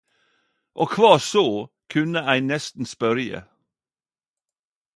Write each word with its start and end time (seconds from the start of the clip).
Og 0.81 0.87
kva 0.93 1.11
så- 1.31 1.43
kunne 1.95 2.21
ein 2.33 2.49
nesten 2.53 2.85
spørje. 2.95 3.39